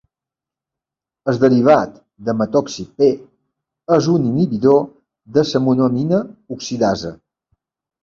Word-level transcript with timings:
El 1.33 1.37
derivat 1.43 1.91
de 2.29 2.35
metoxi 2.39 2.87
"p" 3.03 3.11
és 3.99 4.11
un 4.17 4.27
inhibidor 4.33 4.83
de 5.39 5.49
la 5.53 5.65
monoamina-oxidasa. 5.71 7.17